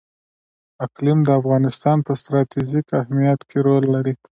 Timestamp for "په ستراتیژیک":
2.05-2.87